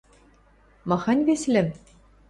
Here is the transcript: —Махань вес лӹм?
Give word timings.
—Махань 0.89 1.21
вес 1.27 1.43
лӹм? 1.53 1.67